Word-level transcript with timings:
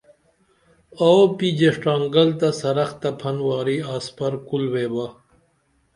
آو 1.07 1.21
پی 1.37 1.47
ژیڜٹانگل 1.57 2.29
تہ 2.39 2.49
سرخ 2.59 2.89
تہ 3.01 3.09
پھن 3.19 3.37
واری 3.47 3.77
آسپر 3.95 4.31
کُل 4.47 4.63
ویباں 4.73 5.11